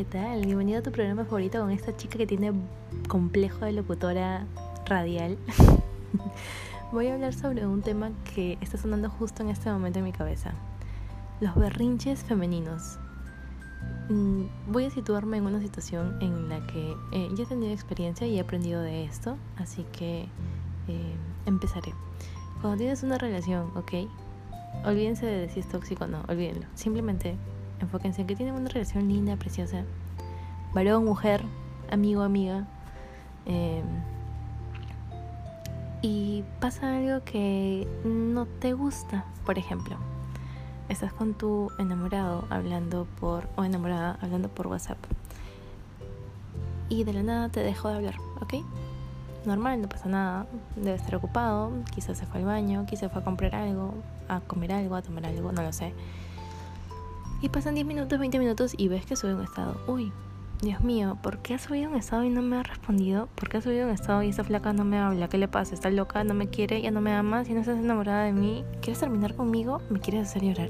[0.00, 0.46] ¿qué tal?
[0.46, 2.52] Bienvenido a tu programa favorito con esta chica que tiene
[3.06, 4.46] complejo de locutora
[4.86, 5.36] radial.
[6.90, 10.12] Voy a hablar sobre un tema que está sonando justo en este momento en mi
[10.12, 10.54] cabeza.
[11.42, 12.98] Los berrinches femeninos.
[14.08, 18.26] Mm, voy a situarme en una situación en la que eh, ya he tenido experiencia
[18.26, 20.22] y he aprendido de esto, así que
[20.88, 21.14] eh,
[21.44, 21.92] empezaré.
[22.62, 24.08] Cuando tienes una relación, ¿ok?
[24.86, 26.66] Olvídense de si es tóxico o no, olvídenlo.
[26.74, 27.36] Simplemente
[27.80, 29.84] enfóquense en que tienen una relación linda, preciosa.
[30.72, 31.42] Varón, mujer,
[31.90, 32.66] amigo, amiga.
[33.46, 33.82] Eh,
[36.02, 39.96] y pasa algo que no te gusta, por ejemplo.
[40.88, 44.98] Estás con tu enamorado hablando por o enamorada hablando por WhatsApp.
[46.88, 48.54] Y de la nada te dejó de hablar, ¿ok?
[49.44, 50.46] Normal, no pasa nada.
[50.76, 53.94] Debe estar ocupado, quizás se fue al baño, quizás fue a comprar algo,
[54.28, 55.94] a comer algo, a tomar algo, no lo sé.
[57.42, 59.80] Y pasan 10 minutos, 20 minutos y ves que sube un estado.
[59.86, 60.12] Uy,
[60.62, 63.30] Dios mío, ¿por qué ha subido un estado y no me ha respondido?
[63.34, 65.26] ¿Por qué ha subido un estado y esa flaca no me habla?
[65.30, 65.74] ¿Qué le pasa?
[65.74, 66.22] ¿Está loca?
[66.22, 66.82] ¿No me quiere?
[66.82, 67.46] ¿Ya no me ama?
[67.46, 68.62] ¿Si no estás enamorada de mí?
[68.82, 69.80] ¿Quieres terminar conmigo?
[69.88, 70.68] ¿Me quieres hacer llorar?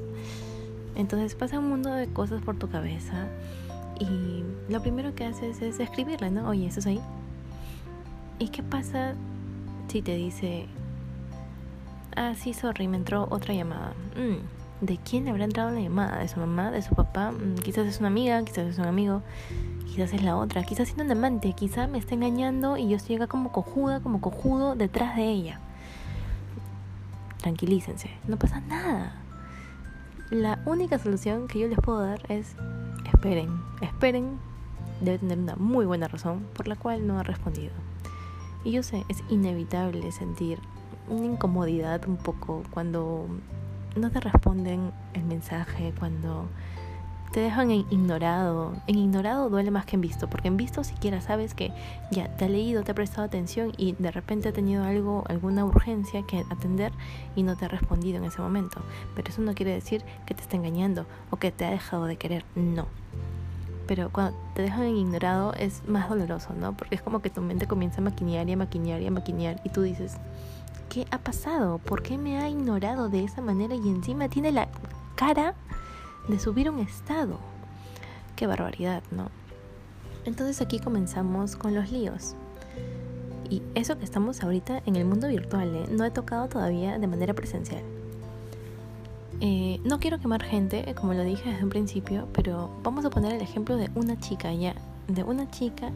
[0.95, 3.27] Entonces pasa un mundo de cosas por tu cabeza
[3.99, 6.47] y lo primero que haces es escribirle, ¿no?
[6.47, 7.01] Oye, ¿estás ahí?
[8.39, 9.15] ¿Y qué pasa
[9.89, 10.67] si te dice,
[12.15, 13.93] ah, sí, sorry, me entró otra llamada?
[14.15, 16.19] Mm, ¿De quién le habrá entrado la llamada?
[16.19, 16.71] ¿De su mamá?
[16.71, 17.31] ¿De su papá?
[17.31, 19.21] Mm, quizás es una amiga, quizás es un amigo
[19.91, 23.17] quizás es la otra, quizás siendo un amante, quizás me está engañando y yo estoy
[23.27, 25.59] como cojuda, como cojudo detrás de ella.
[27.41, 29.15] Tranquilícense, no pasa nada.
[30.29, 32.55] La única solución que yo les puedo dar es
[33.13, 33.49] esperen,
[33.81, 34.39] esperen.
[35.01, 37.73] Debe tener una muy buena razón por la cual no ha respondido.
[38.63, 40.59] Y yo sé, es inevitable sentir
[41.09, 43.27] una incomodidad un poco cuando
[43.97, 46.47] no te responden el mensaje, cuando
[47.31, 48.73] te dejan en ignorado.
[48.87, 51.71] En ignorado duele más que en visto, porque en visto siquiera sabes que
[52.11, 55.65] ya te ha leído, te ha prestado atención y de repente ha tenido algo, alguna
[55.65, 56.91] urgencia que atender
[57.35, 58.81] y no te ha respondido en ese momento.
[59.15, 62.17] Pero eso no quiere decir que te está engañando o que te ha dejado de
[62.17, 62.85] querer, no.
[63.87, 66.73] Pero cuando te dejan en ignorado es más doloroso, ¿no?
[66.73, 69.61] Porque es como que tu mente comienza a maquinear y a maquinear y a maquinear
[69.63, 70.17] y tú dices,
[70.89, 71.77] ¿qué ha pasado?
[71.77, 74.67] ¿Por qué me ha ignorado de esa manera y encima tiene la
[75.15, 75.55] cara
[76.27, 77.39] de subir un estado.
[78.35, 79.29] Qué barbaridad, ¿no?
[80.25, 82.35] Entonces aquí comenzamos con los líos.
[83.49, 85.85] Y eso que estamos ahorita en el mundo virtual, ¿eh?
[85.91, 87.81] no he tocado todavía de manera presencial.
[89.41, 93.33] Eh, no quiero quemar gente, como lo dije desde un principio, pero vamos a poner
[93.33, 94.75] el ejemplo de una chica ya,
[95.07, 95.89] de una chica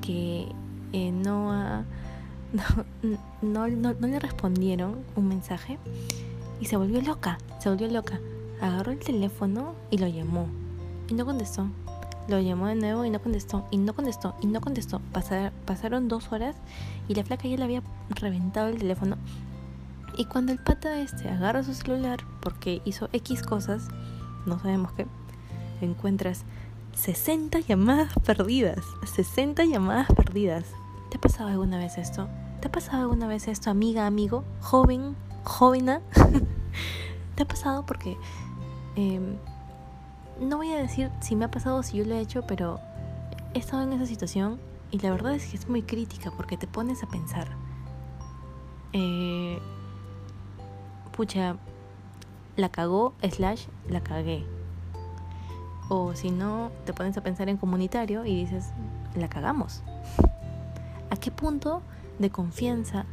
[0.00, 0.46] que
[0.92, 1.84] eh, no, ha,
[3.42, 5.78] no, no, no le respondieron un mensaje
[6.60, 8.20] y se volvió loca, se volvió loca
[8.60, 10.46] agarró el teléfono y lo llamó.
[11.08, 11.68] Y no contestó.
[12.28, 13.66] Lo llamó de nuevo y no contestó.
[13.70, 14.34] Y no contestó.
[14.40, 15.00] Y no contestó.
[15.64, 16.56] pasaron dos horas
[17.08, 19.16] y la flaca ya le había reventado el teléfono.
[20.16, 23.88] Y cuando el pata este agarra su celular porque hizo X cosas,
[24.46, 25.06] no sabemos qué,
[25.82, 26.44] encuentras
[26.94, 28.78] 60 llamadas perdidas.
[29.14, 30.64] 60 llamadas perdidas.
[31.10, 32.28] ¿Te ha pasado alguna vez esto?
[32.60, 35.14] ¿Te ha pasado alguna vez esto, amiga, amigo, joven,
[35.44, 36.00] jovena?
[37.36, 37.86] ¿Te ha pasado?
[37.86, 38.16] Porque
[38.96, 39.36] Em,
[40.40, 42.80] no voy a decir si me ha pasado o si yo lo he hecho, pero
[43.52, 44.58] he estado en esa situación
[44.90, 47.46] y la verdad es que es muy crítica porque te pones a pensar.
[48.94, 49.58] Eh,
[51.14, 51.56] pucha,
[52.56, 54.46] la cagó, slash, la cagué.
[55.88, 58.72] O si no, te pones a pensar en comunitario y dices,
[59.14, 59.82] la cagamos.
[61.10, 61.82] ¿A qué punto
[62.18, 63.04] de confianza,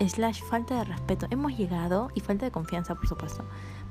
[0.00, 2.10] slash, falta de respeto hemos llegado?
[2.14, 3.44] Y falta de confianza, por supuesto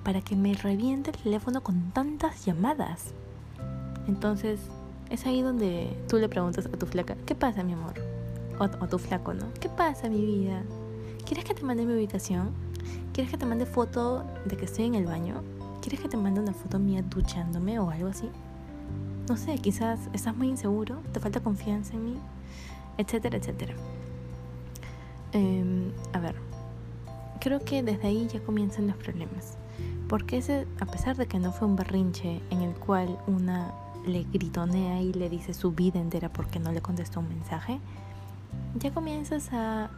[0.05, 3.15] para que me reviente el teléfono con tantas llamadas.
[4.07, 4.59] Entonces,
[5.09, 7.95] es ahí donde tú le preguntas a tu flaca, ¿qué pasa, mi amor?
[8.59, 9.47] O, a tu flaco, ¿no?
[9.59, 10.61] ¿Qué pasa, mi vida?
[11.25, 12.51] ¿Quieres que te mande mi ubicación?
[13.13, 15.41] ¿Quieres que te mande foto de que estoy en el baño?
[15.81, 18.29] ¿Quieres que te mande una foto mía duchándome o algo así?
[19.27, 22.17] No sé, quizás estás muy inseguro, te falta confianza en mí,
[22.99, 23.73] etcétera, etcétera.
[25.35, 26.33] Em, a ver,
[27.41, 29.57] creo que desde ahí ya comienzan los problemas.
[30.07, 33.73] Porque ese, a pesar de que no fue un berrinche en el cual una
[34.07, 37.81] le gritonea y le dice su vida entera porque no le contestó un mensaje,
[38.79, 39.89] ya comienzas a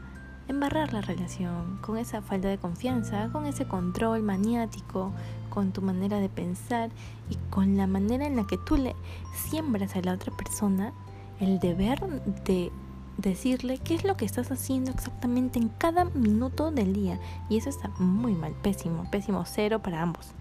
[0.47, 5.11] embarrar la relación con esa falta de confianza, con ese control maniático,
[5.51, 6.89] con tu manera de pensar
[7.29, 8.95] y con la manera en la que tú le
[9.35, 10.93] siembras a la otra persona
[11.39, 11.99] el deber
[12.45, 12.71] de
[13.17, 17.19] decirle qué es lo que estás haciendo exactamente en cada minuto del día.
[17.49, 20.31] Y eso está muy mal, pésimo, pésimo, cero para ambos.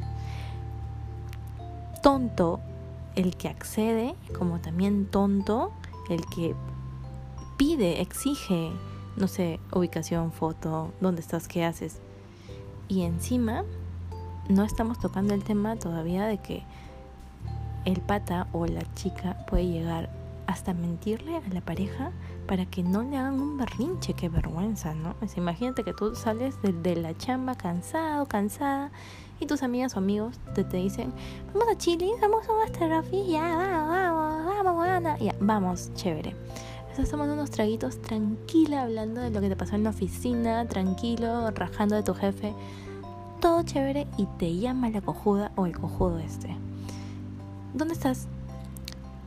[2.03, 2.61] Tonto
[3.17, 5.73] el que accede como también tonto,
[6.09, 6.55] el que
[7.57, 8.71] pide, exige,
[9.17, 12.01] no sé, ubicación, foto, dónde estás, qué haces.
[12.89, 13.65] Y encima
[14.49, 16.63] no estamos tocando el tema todavía de que
[17.85, 20.11] el pata o la chica puede llegar
[20.47, 22.13] hasta mentirle a la pareja
[22.47, 25.15] para que no le hagan un berrinche, qué vergüenza, ¿no?
[25.37, 28.91] imagínate que tú sales de, la chamba cansado, cansada,
[29.39, 31.13] y tus amigas o amigos te, te dicen,
[31.53, 36.35] vamos a Chile, vamos a un ya, vamos, vamos, vamos, vamos, ya, vamos, chévere.
[36.91, 41.51] Estás tomando unos traguitos tranquila, hablando de lo que te pasó en la oficina, tranquilo,
[41.51, 42.55] rajando de tu jefe,
[43.41, 46.57] todo chévere, y te llama la cojuda o el cojudo este.
[47.75, 48.29] ¿Dónde estás?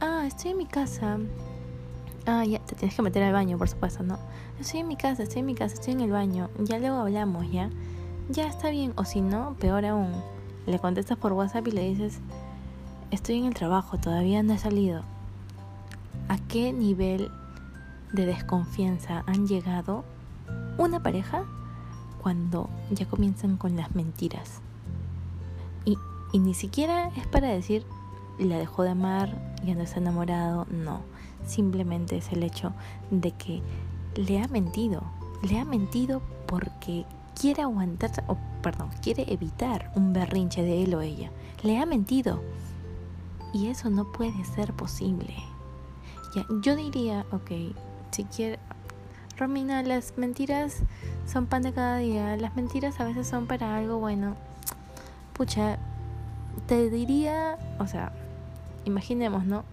[0.01, 1.19] Ah, estoy en mi casa.
[2.25, 4.19] Ah, ya, te tienes que meter al baño, por supuesto, ¿no?
[4.60, 6.50] Estoy en mi casa, estoy en mi casa, estoy en el baño.
[6.60, 7.69] Ya luego hablamos, ¿ya?
[8.30, 8.94] Ya está bien.
[8.95, 10.12] O si no, peor aún,
[10.68, 12.19] le contestas por WhatsApp y le dices,
[13.12, 15.04] estoy en el trabajo, todavía no he salido.
[16.27, 17.31] ¿A qué nivel
[18.12, 20.04] de desconfianza han llegado
[20.77, 21.44] una pareja
[22.21, 24.62] cuando ya comienzan con las mentiras?
[25.86, 25.98] Y,
[26.31, 27.86] y ni siquiera es para decir,
[28.38, 29.36] la dejó de amar,
[29.66, 31.01] ya no está enamorado, no.
[31.45, 32.74] Simplemente es el hecho
[33.12, 33.62] de que
[34.15, 35.03] le ha mentido.
[35.41, 37.06] Le ha mentido porque
[37.39, 41.31] quiere aguantar, o perdón, quiere evitar un berrinche de él o ella.
[41.63, 42.41] Le ha mentido.
[43.53, 45.36] Y eso no puede ser posible.
[46.62, 47.51] Yo diría, ok,
[48.12, 48.59] si quiere,
[49.38, 50.83] Romina, las mentiras
[51.25, 52.35] son pan de cada día.
[52.38, 54.35] Las mentiras a veces son para algo bueno.
[55.33, 55.80] Pucha,
[56.68, 58.12] te diría, o sea,
[58.85, 59.63] imaginemos, ¿no?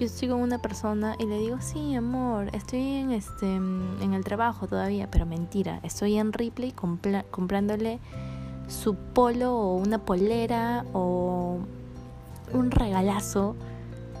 [0.00, 4.24] Yo estoy con una persona y le digo, sí, amor, estoy en, este, en el
[4.24, 8.00] trabajo todavía, pero mentira, estoy en Ripley comprándole
[8.66, 11.58] su polo o una polera o
[12.52, 13.54] un regalazo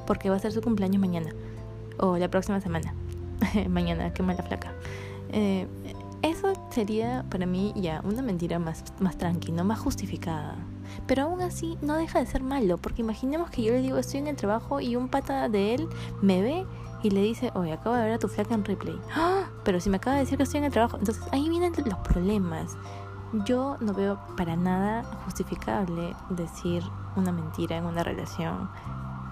[0.06, 1.30] porque va a ser su cumpleaños mañana
[1.98, 2.94] o la próxima semana.
[3.68, 4.72] mañana, qué mala flaca.
[5.32, 5.66] Eh,
[6.22, 10.56] eso sería para mí ya una mentira más, más tranquila, más justificada.
[11.06, 14.20] Pero aún así no deja de ser malo, porque imaginemos que yo le digo estoy
[14.20, 15.88] en el trabajo y un pata de él
[16.22, 16.66] me ve
[17.02, 18.98] y le dice, oye, acabo de ver a tu flaca en replay.
[19.14, 19.44] ¡Ah!
[19.64, 21.98] Pero si me acaba de decir que estoy en el trabajo, entonces ahí vienen los
[21.98, 22.76] problemas.
[23.44, 26.82] Yo no veo para nada justificable decir
[27.16, 28.70] una mentira en una relación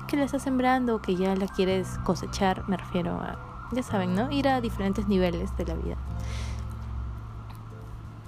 [0.06, 3.38] que la estás sembrando que ya la quieres cosechar, me refiero a,
[3.72, 4.30] ya saben, ¿no?
[4.30, 5.96] Ir a diferentes niveles de la vida.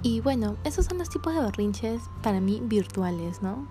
[0.05, 3.67] Y bueno, esos son los tipos de berrinches para mí virtuales, ¿no?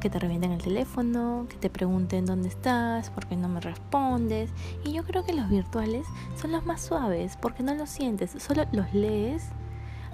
[0.00, 4.48] Que te revienten el teléfono, que te pregunten dónde estás, por qué no me respondes.
[4.84, 6.06] Y yo creo que los virtuales
[6.40, 9.44] son los más suaves, porque no los sientes, solo los lees,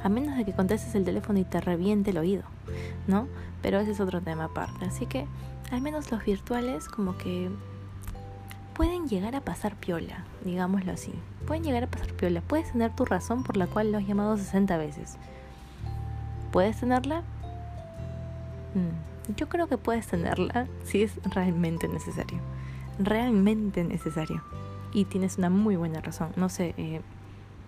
[0.03, 2.43] a menos de que contestes el teléfono y te reviente el oído,
[3.07, 3.29] ¿no?
[3.63, 4.85] Pero ese es otro tema aparte.
[4.85, 5.29] Así que
[5.71, 7.51] al menos los virtuales como que
[8.81, 11.13] pueden llegar a pasar piola, digámoslo así.
[11.47, 12.41] Pueden llegar a pasar piola.
[12.41, 15.19] Puedes tener tu razón por la cual lo has llamado 60 veces.
[16.51, 17.21] ¿Puedes tenerla?
[18.73, 22.39] Mm, yo creo que puedes tenerla si es realmente necesario.
[22.99, 24.43] Realmente necesario.
[24.95, 26.31] Y tienes una muy buena razón.
[26.37, 27.03] No sé, eh,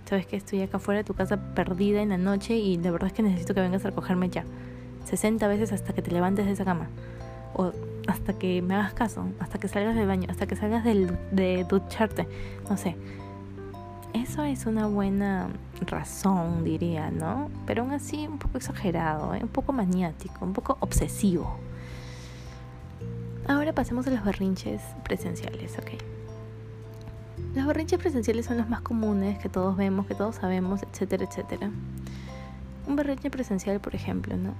[0.06, 3.08] sabes que estoy acá fuera de tu casa perdida en la noche y de verdad
[3.08, 4.46] es que necesito que vengas a recogerme ya.
[5.04, 6.88] 60 veces hasta que te levantes de esa cama.
[7.52, 7.72] O
[8.08, 11.64] hasta que me hagas caso, hasta que salgas del baño, hasta que salgas del, de
[11.68, 12.26] ducharte,
[12.68, 12.96] no sé.
[14.12, 15.48] Eso es una buena
[15.86, 17.50] razón, diría, ¿no?
[17.66, 19.40] Pero aún así un poco exagerado, ¿eh?
[19.42, 21.56] un poco maniático, un poco obsesivo.
[23.48, 26.00] Ahora pasemos a los berrinches presenciales, ¿ok?
[27.54, 31.70] Los berrinches presenciales son los más comunes que todos vemos, que todos sabemos, etcétera, etcétera.
[32.86, 34.54] Un berrinche presencial, por ejemplo, ¿no?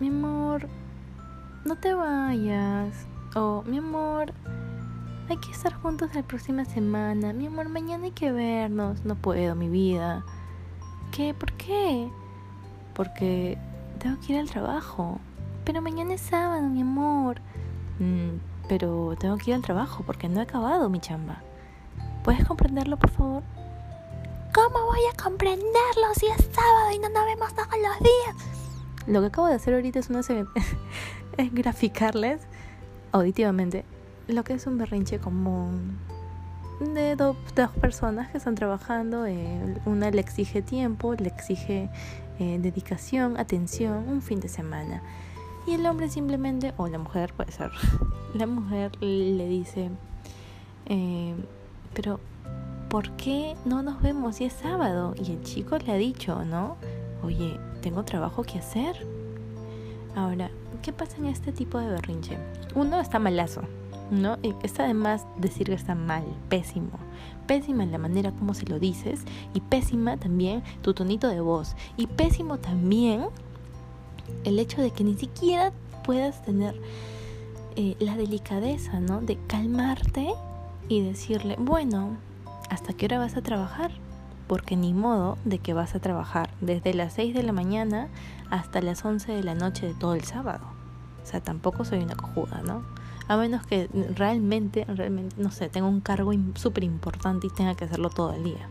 [0.00, 0.68] Mi amor,
[1.64, 3.06] no te vayas.
[3.34, 4.32] oh, mi amor,
[5.28, 7.32] hay que estar juntos la próxima semana.
[7.32, 9.04] Mi amor, mañana hay que vernos.
[9.04, 10.24] No puedo, mi vida.
[11.12, 11.34] ¿Qué?
[11.34, 12.10] ¿Por qué?
[12.94, 13.58] Porque
[13.98, 15.20] tengo que ir al trabajo.
[15.64, 17.40] Pero mañana es sábado, mi amor.
[17.98, 18.38] Mm,
[18.68, 21.42] pero tengo que ir al trabajo porque no he acabado mi chamba.
[22.24, 23.42] ¿Puedes comprenderlo, por favor?
[24.54, 28.52] ¿Cómo voy a comprenderlo si es sábado y no nos vemos todos los días?
[29.06, 30.22] Lo que acabo de hacer ahorita es una
[31.36, 32.40] es graficarles
[33.12, 33.84] auditivamente
[34.28, 35.98] lo que es un berrinche común
[36.80, 37.36] de dos
[37.80, 39.26] personas que están trabajando.
[39.26, 41.90] Eh, una le exige tiempo, le exige
[42.38, 45.02] eh, dedicación, atención, un fin de semana.
[45.66, 47.70] Y el hombre simplemente, o la mujer puede ser,
[48.34, 49.90] la mujer le dice,
[50.86, 51.34] eh,
[51.94, 52.18] pero
[52.88, 55.14] ¿por qué no nos vemos si es sábado?
[55.16, 56.76] Y el chico le ha dicho, ¿no?
[57.22, 58.96] Oye, tengo trabajo que hacer
[60.14, 60.50] Ahora,
[60.82, 62.36] ¿qué pasa en este tipo de berrinche?
[62.74, 63.62] Uno está malazo,
[64.10, 64.36] ¿no?
[64.42, 66.98] Y está además decir que está mal, pésimo.
[67.46, 69.20] Pésima en la manera como se lo dices
[69.54, 71.76] y pésima también tu tonito de voz.
[71.96, 73.26] Y pésimo también
[74.44, 75.72] el hecho de que ni siquiera
[76.04, 76.74] puedas tener
[77.76, 79.20] eh, la delicadeza, ¿no?
[79.20, 80.34] De calmarte
[80.88, 82.16] y decirle, bueno,
[82.70, 83.92] ¿hasta qué hora vas a trabajar?
[84.46, 88.08] Porque ni modo de que vas a trabajar desde las 6 de la mañana
[88.50, 90.64] hasta las 11 de la noche de todo el sábado.
[91.22, 92.82] O sea, tampoco soy una cojuda, ¿no?
[93.28, 97.84] A menos que realmente, realmente, no sé, tenga un cargo súper importante y tenga que
[97.84, 98.68] hacerlo todo el día.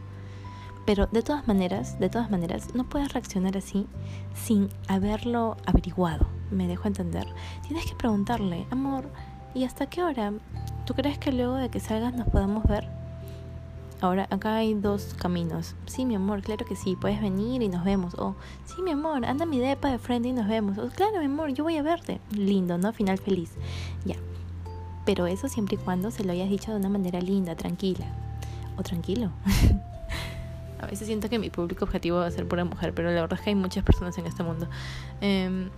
[0.86, 3.88] Pero de todas maneras, de todas maneras, no puedes reaccionar así
[4.36, 6.28] sin haberlo averiguado.
[6.50, 7.28] Me dejo entender.
[7.68, 9.10] Tienes que preguntarle, amor,
[9.54, 10.34] ¿y hasta qué hora?
[10.86, 13.01] ¿Tú crees que luego de que salgas nos podamos ver?
[14.02, 15.76] Ahora, acá hay dos caminos.
[15.86, 18.16] Sí, mi amor, claro que sí, puedes venir y nos vemos.
[18.16, 20.80] O, sí, mi amor, anda mi depa de frente y nos vemos.
[20.80, 22.20] O, claro, mi amor, yo voy a verte.
[22.32, 22.94] Lindo, ¿no?
[22.94, 23.52] Final feliz.
[24.04, 24.16] Ya.
[25.06, 28.08] Pero eso siempre y cuando se lo hayas dicho de una manera linda, tranquila.
[28.76, 29.30] O tranquilo.
[30.82, 33.38] a veces siento que mi público objetivo va a ser pura mujer, pero la verdad
[33.38, 34.68] es que hay muchas personas en este mundo.
[35.22, 35.70] Em,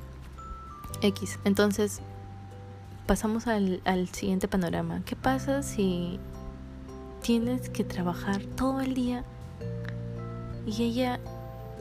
[1.02, 1.40] X.
[1.44, 2.00] Entonces,
[3.06, 5.02] pasamos al, al siguiente panorama.
[5.06, 6.22] ¿Qué pasa si
[7.24, 9.24] tienes que trabajar todo el día
[10.68, 11.22] y ella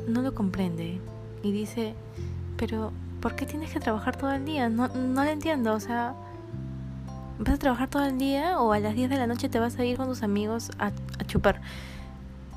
[0.06, 1.00] no lo comprende
[1.42, 1.94] y dice,
[2.56, 4.68] pero ¿por qué tienes que trabajar todo el día?
[4.68, 6.14] No, no lo entiendo, o sea,
[7.40, 9.76] ¿vas a trabajar todo el día o a las 10 de la noche te vas
[9.80, 11.60] a ir con tus amigos a, a chupar?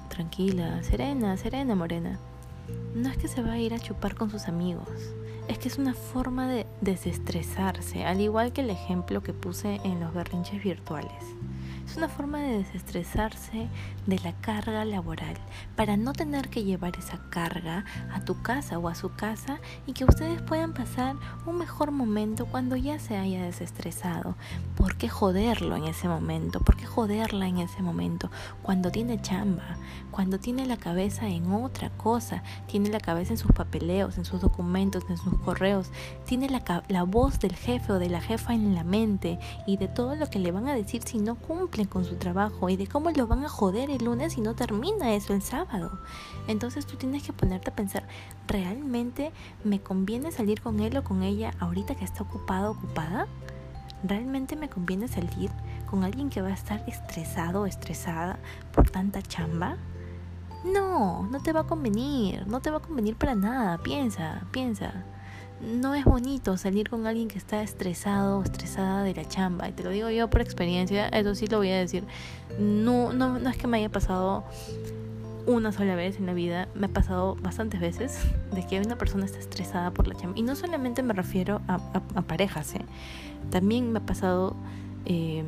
[0.10, 2.20] Tranquila, serena, serena, morena.
[2.94, 4.88] No es que se va a ir a chupar con sus amigos,
[5.48, 10.00] es que es una forma de desestresarse, al igual que el ejemplo que puse en
[10.00, 11.24] los berrinches virtuales.
[11.95, 13.69] Es una forma de desestresarse
[14.05, 15.37] de la carga laboral
[15.77, 19.93] para no tener que llevar esa carga a tu casa o a su casa y
[19.93, 24.35] que ustedes puedan pasar un mejor momento cuando ya se haya desestresado.
[24.86, 26.60] ¿Por qué joderlo en ese momento?
[26.60, 28.30] ¿Por qué joderla en ese momento?
[28.62, 29.80] Cuando tiene chamba,
[30.12, 34.42] cuando tiene la cabeza en otra cosa, tiene la cabeza en sus papeleos, en sus
[34.42, 35.89] documentos, en sus correos,
[36.25, 39.88] tiene la, la voz del jefe o de la jefa en la mente y de
[39.88, 42.86] todo lo que le van a decir si no cumple con su trabajo y de
[42.86, 46.00] cómo lo van a joder el lunes si no termina eso el sábado.
[46.48, 48.08] Entonces tú tienes que ponerte a pensar,
[48.48, 49.32] ¿realmente
[49.63, 53.27] me conviene salir con él o con ella ahorita que está ocupado ocupada?
[54.07, 55.50] ¿Realmente me conviene salir
[55.89, 58.39] con alguien que va a estar estresado o estresada
[58.71, 59.77] por tanta chamba?
[60.63, 65.05] No, no te va a convenir, no te va a convenir para nada, piensa, piensa
[65.62, 69.69] no es bonito salir con alguien que está estresado o estresada de la chamba.
[69.69, 72.03] Y te lo digo yo por experiencia, eso sí lo voy a decir.
[72.59, 74.43] No, no, no es que me haya pasado
[75.47, 78.19] una sola vez en la vida, me ha pasado bastantes veces
[78.53, 80.37] de que una persona está estresada por la chamba.
[80.37, 81.75] Y no solamente me refiero a,
[82.15, 82.85] a, parejas, ¿eh?
[83.49, 84.55] también me ha pasado...
[85.05, 85.43] Eh,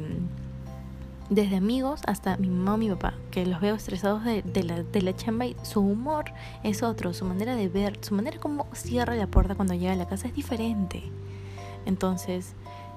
[1.30, 5.02] desde amigos hasta mi mamá o mi papá, que los veo estresados de, la, de
[5.02, 6.26] la chamba y su humor
[6.64, 9.98] es otro, su manera de ver, su manera como cierra la puerta cuando llega a
[9.98, 11.04] la casa es diferente.
[11.86, 12.54] Entonces,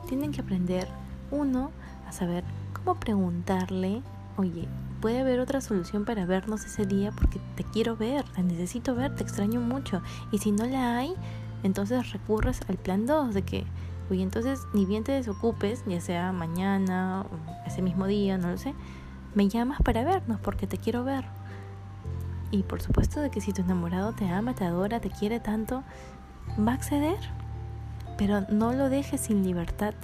[0.08, 0.86] tienen que aprender,
[1.30, 1.70] uno,
[2.06, 4.02] a saber cómo preguntarle,
[4.36, 4.68] oye,
[5.00, 9.14] puede haber otra solución para vernos ese día porque te quiero ver, te necesito ver,
[9.14, 10.02] te extraño mucho.
[10.32, 11.14] Y si no la hay,
[11.62, 13.66] entonces recurres al plan 2 de que
[14.14, 18.58] y entonces ni bien te desocupes, ya sea mañana o ese mismo día, no lo
[18.58, 18.74] sé,
[19.34, 21.24] me llamas para vernos porque te quiero ver.
[22.50, 25.84] Y por supuesto de que si tu enamorado te ama, te adora, te quiere tanto,
[26.58, 27.18] va a acceder.
[28.18, 29.94] Pero no lo dejes sin libertad.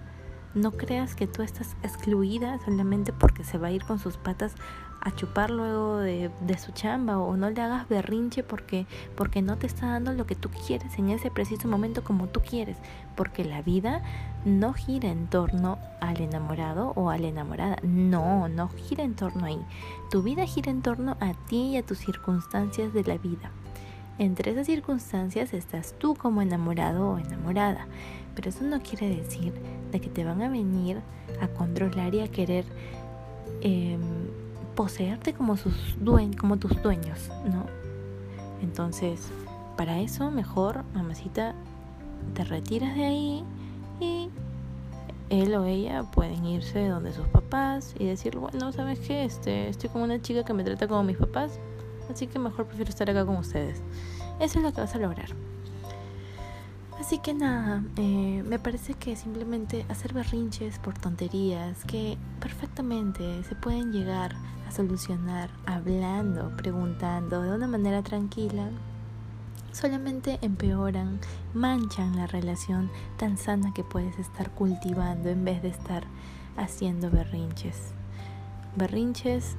[0.55, 4.55] No creas que tú estás excluida solamente porque se va a ir con sus patas
[5.07, 9.69] a chupar luego de, su chamba o no le hagas berrinche porque, porque no te
[9.69, 12.77] está dando lo que tú quieres en ese preciso momento como tú quieres,
[13.15, 14.03] porque la vida
[14.45, 19.47] no gira en torno al enamorado o a la enamorada, no, no gira en torno
[19.47, 19.61] ahí,
[20.11, 23.53] tu vida gira en torno a ti y a tus circunstancias de la vida.
[24.19, 27.87] Entre esas circunstancias estás tú como enamorado o enamorada,
[28.35, 29.53] pero eso no quiere decir
[29.93, 31.01] de que te van a venir
[31.41, 32.65] a controlar y a querer
[33.61, 33.99] eh,
[34.77, 35.75] poseerte como, sus
[36.39, 37.67] como tus dueños, ¿no?
[38.63, 39.29] Entonces,
[39.77, 41.55] para eso mejor, mamacita,
[42.35, 43.45] te retiras de ahí
[44.01, 44.31] y
[45.31, 49.25] él o ella pueden irse donde sus papás y decir, bueno, ¿sabes qué?
[49.25, 51.59] Este, estoy con una chica que me trata como mis papás,
[52.11, 53.83] así que mejor prefiero estar acá con ustedes.
[54.39, 55.31] Eso es lo que vas a lograr.
[57.01, 63.55] Así que nada, eh, me parece que simplemente hacer berrinches por tonterías que perfectamente se
[63.55, 64.35] pueden llegar
[64.77, 68.69] solucionar hablando, preguntando de una manera tranquila,
[69.73, 71.19] solamente empeoran,
[71.55, 76.05] manchan la relación tan sana que puedes estar cultivando en vez de estar
[76.59, 77.95] haciendo berrinches.
[78.77, 79.57] Berrinches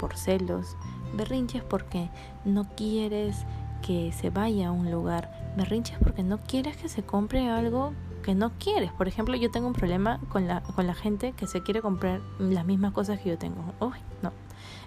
[0.00, 0.76] por celos,
[1.14, 2.08] berrinches porque
[2.46, 3.44] no quieres
[3.82, 8.34] que se vaya a un lugar, berrinches porque no quieres que se compre algo que
[8.34, 8.92] no quieres.
[8.92, 12.20] Por ejemplo, yo tengo un problema con la, con la gente que se quiere comprar
[12.38, 13.62] las mismas cosas que yo tengo.
[13.80, 14.32] Uy, no.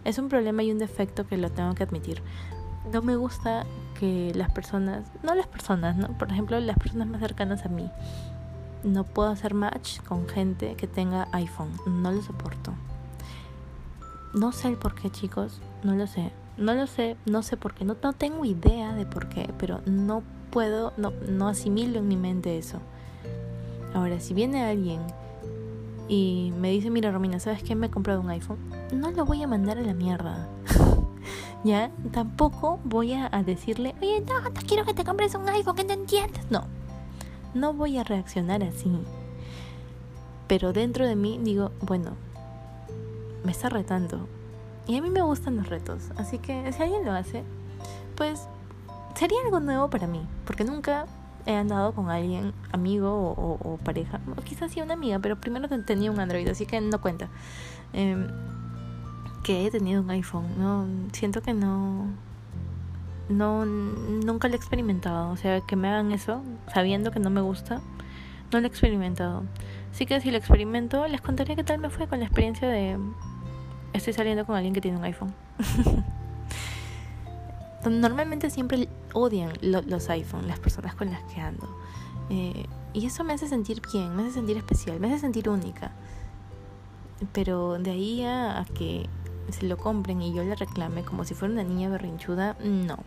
[0.04, 2.22] Es un problema y un defecto que lo tengo que admitir.
[2.92, 3.65] No me gusta
[4.00, 6.10] que las personas, no las personas, ¿no?
[6.10, 7.89] Por ejemplo, las personas más cercanas a mí.
[8.84, 11.72] No puedo hacer match con gente que tenga iPhone.
[11.88, 12.74] No lo soporto.
[14.34, 15.62] No sé el por qué, chicos.
[15.84, 16.32] No lo sé.
[16.58, 17.18] No lo sé.
[17.25, 17.84] No sé por qué.
[17.84, 19.51] No, no tengo idea de por qué.
[19.58, 22.80] Pero no puedo, no, no asimilo en mi mente eso.
[23.96, 25.00] Ahora, si viene alguien
[26.10, 27.75] y me dice, mira Romina, ¿sabes qué?
[27.75, 28.60] Me he comprado un iPhone.
[28.94, 30.50] No lo voy a mandar a la mierda.
[31.64, 31.90] ¿Ya?
[32.12, 35.94] Tampoco voy a, decirle, oye, no, no quiero que te compres un iPhone, que no
[35.94, 36.44] entiendes.
[36.52, 36.66] No,
[37.54, 38.92] no voy a reaccionar así.
[40.48, 42.18] Pero dentro de mí digo, bueno,
[43.46, 44.28] me está retando.
[44.88, 46.12] Y a mí me gustan los retos.
[46.18, 47.44] Así que si alguien lo hace,
[48.16, 48.42] pues
[49.16, 50.22] sería algo nuevo para mí.
[50.46, 51.06] Porque nunca
[51.46, 56.12] he andado con alguien, amigo o, pareja, o quizás sí una amiga, pero primero tenía
[56.12, 57.30] un Android, así que no cuenta.
[57.94, 58.28] Em,
[59.44, 62.08] que he tenido un iPhone, no siento que no
[63.30, 66.42] no nunca lo he experimentado, o sea, que me hagan eso
[66.74, 67.82] sabiendo que no me gusta,
[68.52, 69.44] no lo he experimentado.
[69.92, 72.98] Así que si lo experimento, les contaré qué tal me fue con la experiencia de
[73.94, 75.34] estoy saliendo con alguien que tiene un iPhone.
[77.89, 81.68] Normalmente siempre odian los iPhones, las personas con las que ando.
[82.30, 85.92] Eh, y eso me hace sentir bien, me hace sentir especial, me hace sentir única.
[87.34, 89.08] Pero de ahí a, que
[89.50, 92.98] se lo compren y yo le reclame como si fuera una niña berrinchuda, no.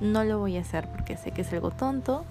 [0.00, 2.24] No lo voy a hacer porque sé que es algo tonto,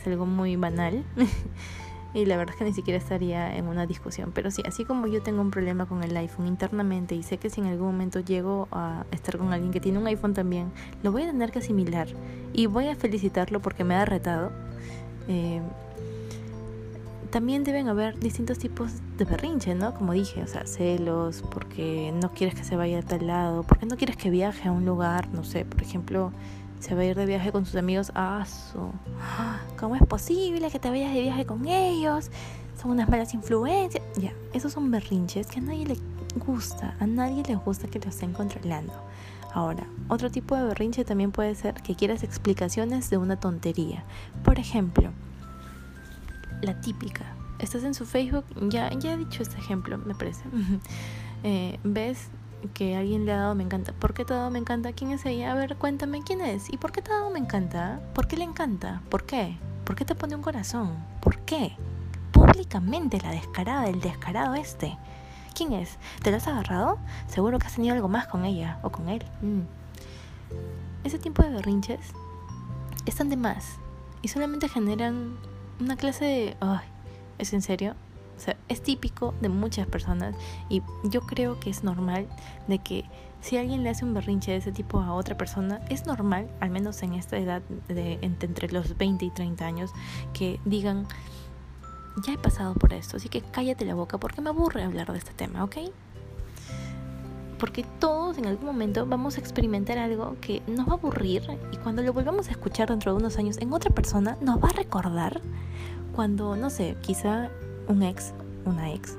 [0.00, 1.04] es algo muy banal.
[2.14, 4.32] Y la verdad es que ni siquiera estaría en una discusión.
[4.34, 7.48] Pero sí, así como yo tengo un problema con el iPhone internamente y sé que
[7.48, 10.70] si en algún momento llego a estar con alguien que tiene un iPhone también,
[11.02, 12.08] lo voy a tener que asimilar.
[12.52, 14.52] Y voy a felicitarlo porque me ha retado.
[15.28, 15.62] Eh,
[17.32, 19.94] también deben haber distintos tipos de berrinche, ¿no?
[19.94, 23.86] Como dije, o sea, celos, porque no quieres que se vaya a tal lado, porque
[23.86, 26.30] no quieres que viaje a un lugar, no sé, por ejemplo,
[26.82, 28.10] se va a ir de viaje con sus amigos.
[28.16, 28.44] ¡Ah,
[29.78, 32.30] ¿Cómo es posible que te vayas de viaje con ellos?
[32.80, 34.02] Son unas malas influencias.
[34.16, 35.96] Ya, esos son berrinches que a nadie le
[36.44, 36.96] gusta.
[36.98, 38.92] A nadie le gusta que lo estén controlando.
[39.54, 44.02] Ahora, otro tipo de berrinche también puede ser que quieras explicaciones de una tontería.
[44.42, 45.12] Por ejemplo,
[46.62, 47.36] la típica.
[47.60, 50.42] Estás en su Facebook, ya, ya he dicho este ejemplo, me parece.
[51.44, 52.28] Eh, ves
[52.74, 53.92] que alguien le ha dado me encanta.
[53.92, 54.92] ¿Por qué te ha dado me encanta?
[54.92, 55.52] ¿Quién es ella?
[55.52, 56.72] A ver, cuéntame quién es.
[56.72, 58.00] ¿Y por qué te ha dado me encanta?
[58.14, 59.02] ¿Por qué le encanta?
[59.08, 59.56] ¿Por qué?
[59.84, 60.96] ¿Por qué te pone un corazón?
[61.20, 61.76] ¿Por qué?
[62.32, 64.96] Públicamente la descarada, el descarado este.
[65.54, 65.98] ¿Quién es?
[66.22, 66.98] ¿Te lo has agarrado?
[67.26, 69.22] Seguro que has tenido algo más con ella o con él.
[69.42, 69.62] Mm.
[71.04, 72.12] Ese tipo de berrinches
[73.06, 73.78] están de más
[74.22, 75.36] y solamente generan
[75.80, 76.56] una clase de...
[76.60, 76.86] Ay,
[77.38, 77.94] ¿es en serio?
[78.68, 80.34] Es típico de muchas personas
[80.68, 82.26] y yo creo que es normal
[82.68, 83.04] de que
[83.40, 86.70] si alguien le hace un berrinche de ese tipo a otra persona, es normal, al
[86.70, 89.90] menos en esta edad de entre los 20 y 30 años,
[90.32, 91.08] que digan,
[92.24, 95.18] ya he pasado por esto, así que cállate la boca porque me aburre hablar de
[95.18, 95.76] este tema, ¿ok?
[97.58, 101.76] Porque todos en algún momento vamos a experimentar algo que nos va a aburrir y
[101.78, 104.72] cuando lo volvamos a escuchar dentro de unos años en otra persona, nos va a
[104.72, 105.40] recordar
[106.14, 107.50] cuando, no sé, quizá
[107.88, 108.32] un ex,
[108.64, 109.16] una ex,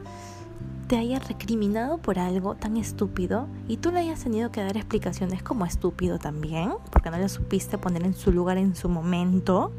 [0.87, 5.41] te haya recriminado por algo tan estúpido y tú le hayas tenido que dar explicaciones
[5.41, 9.71] como estúpido también, porque no le supiste poner en su lugar en su momento.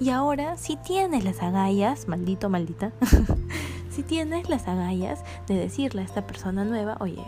[0.00, 2.92] Y ahora, si tienes las agallas, maldito, maldita,
[3.90, 7.24] si tienes las agallas de decirle a esta persona nueva, oye,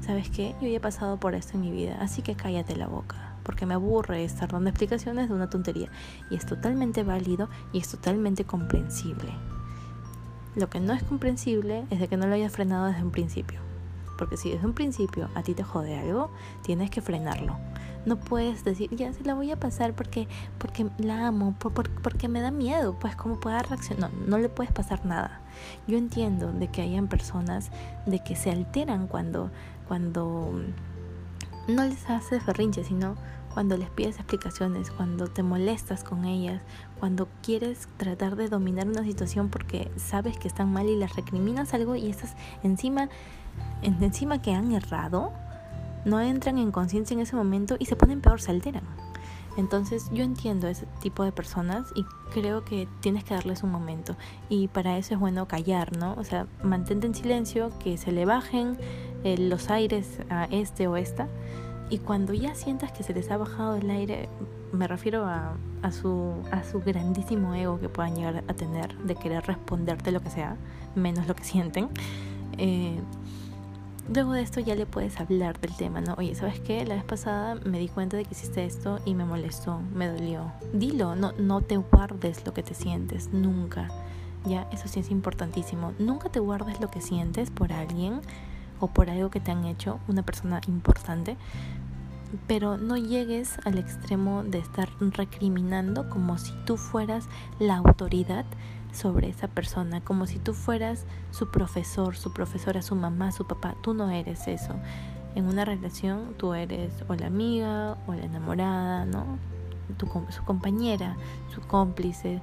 [0.00, 0.54] ¿sabes qué?
[0.60, 3.64] Yo ya he pasado por esto en mi vida, así que cállate la boca, porque
[3.66, 5.88] me aburre estar dando explicaciones de una tontería.
[6.30, 9.32] Y es totalmente válido y es totalmente comprensible.
[10.56, 13.60] Lo que no es comprensible es de que no lo hayas frenado desde un principio.
[14.16, 16.30] Porque si desde un principio a ti te jode algo,
[16.62, 17.58] tienes que frenarlo.
[18.06, 22.40] No puedes decir, ya se la voy a pasar porque, porque la amo, porque me
[22.40, 24.10] da miedo, pues cómo pueda reaccionar.
[24.14, 25.40] No, no le puedes pasar nada.
[25.86, 27.70] Yo entiendo de que hayan personas
[28.06, 29.50] de que se alteran cuando,
[29.88, 30.52] cuando
[31.68, 33.16] no les haces berrinche, sino
[33.52, 36.62] cuando les pides explicaciones, cuando te molestas con ellas,
[36.98, 41.74] cuando quieres tratar de dominar una situación porque sabes que están mal y les recriminas
[41.74, 43.08] algo y estás encima,
[43.82, 45.32] encima que han errado,
[46.04, 48.84] no entran en conciencia en ese momento y se ponen peor, se alteran.
[49.56, 54.16] Entonces yo entiendo ese tipo de personas y creo que tienes que darles un momento.
[54.48, 56.14] Y para eso es bueno callar, ¿no?
[56.18, 58.76] O sea, mantente en silencio, que se le bajen
[59.24, 61.28] eh, los aires a este o esta.
[61.88, 64.28] Y cuando ya sientas que se les ha bajado el aire,
[64.72, 69.14] me refiero a, a, su, a su grandísimo ego que puedan llegar a tener de
[69.14, 70.56] querer responderte lo que sea,
[70.94, 71.88] menos lo que sienten.
[72.58, 73.00] Eh,
[74.14, 76.14] Luego de esto ya le puedes hablar del tema, ¿no?
[76.16, 76.84] Oye, ¿sabes qué?
[76.86, 80.52] La vez pasada me di cuenta de que hiciste esto y me molestó, me dolió.
[80.72, 83.88] Dilo, no, no te guardes lo que te sientes, nunca.
[84.44, 85.92] Ya, eso sí es importantísimo.
[85.98, 88.20] Nunca te guardes lo que sientes por alguien
[88.80, 91.36] o por algo que te han hecho, una persona importante,
[92.46, 98.44] pero no llegues al extremo de estar recriminando como si tú fueras la autoridad
[98.92, 103.76] sobre esa persona, como si tú fueras su profesor, su profesora, su mamá, su papá.
[103.82, 104.74] Tú no eres eso.
[105.34, 109.38] En una relación tú eres o la amiga o la enamorada, ¿no?
[109.98, 111.16] Tu, su compañera,
[111.54, 112.42] su cómplice,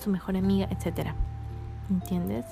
[0.00, 1.08] su mejor amiga, etc.
[1.90, 2.46] ¿Entiendes?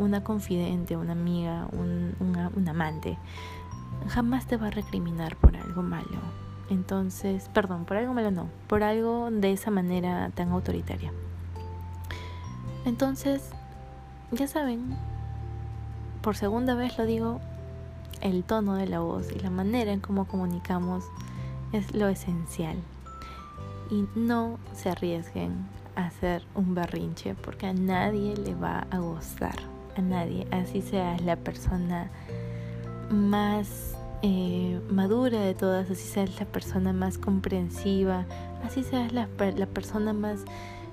[0.00, 3.18] Una confidente, una amiga, un, un amante.
[4.08, 6.18] Jamás te va a recriminar por algo malo.
[6.70, 11.12] Entonces, perdón, por algo malo no, por algo de esa manera tan autoritaria.
[12.84, 13.50] Entonces,
[14.30, 14.96] ya saben,
[16.22, 17.40] por segunda vez lo digo,
[18.20, 21.04] el tono de la voz y la manera en cómo comunicamos
[21.72, 22.76] es lo esencial.
[23.90, 29.56] Y no se arriesguen a hacer un berrinche porque a nadie le va a gustar.
[29.96, 30.46] A nadie.
[30.50, 32.10] Así seas la persona
[33.10, 38.26] más eh, madura de todas, así seas la persona más comprensiva,
[38.64, 40.40] así seas la, la persona más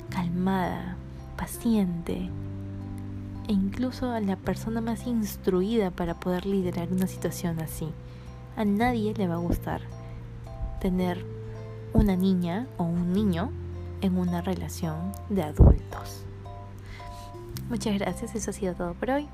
[0.09, 0.95] calmada,
[1.35, 2.29] paciente
[3.47, 7.87] e incluso a la persona más instruida para poder liderar una situación así.
[8.55, 9.81] A nadie le va a gustar
[10.81, 11.25] tener
[11.93, 13.51] una niña o un niño
[14.01, 16.26] en una relación de adultos.
[17.69, 19.27] Muchas gracias, eso ha sido todo por hoy.